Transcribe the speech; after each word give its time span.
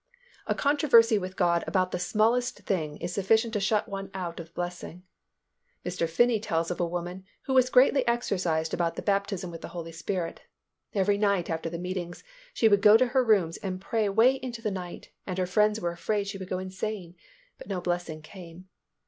A 0.47 0.55
controversy 0.55 1.19
with 1.19 1.35
God 1.35 1.63
about 1.67 1.91
the 1.91 1.99
smallest 1.99 2.61
thing 2.63 2.97
is 2.97 3.13
sufficient 3.13 3.53
to 3.53 3.59
shut 3.59 3.87
one 3.87 4.09
out 4.15 4.39
of 4.39 4.47
the 4.47 4.53
blessing. 4.53 5.03
Mr. 5.85 6.09
Finney 6.09 6.39
tells 6.39 6.71
of 6.71 6.79
a 6.79 6.87
woman 6.87 7.23
who 7.43 7.53
was 7.53 7.69
greatly 7.69 8.07
exercised 8.07 8.73
about 8.73 8.95
the 8.95 9.03
baptism 9.03 9.51
with 9.51 9.61
the 9.61 9.67
Holy 9.77 9.91
Spirit. 9.91 10.41
Every 10.95 11.19
night 11.19 11.51
after 11.51 11.69
the 11.69 11.77
meetings, 11.77 12.23
she 12.51 12.67
would 12.67 12.81
go 12.81 12.97
to 12.97 13.09
her 13.09 13.23
rooms 13.23 13.57
and 13.57 13.79
pray 13.79 14.09
way 14.09 14.37
into 14.41 14.59
the 14.63 14.71
night 14.71 15.11
and 15.27 15.37
her 15.37 15.45
friends 15.45 15.79
were 15.79 15.91
afraid 15.91 16.25
she 16.25 16.39
would 16.39 16.49
go 16.49 16.57
insane, 16.57 17.13
but 17.59 17.67
no 17.67 17.79
blessing 17.79 18.23
came. 18.23 18.69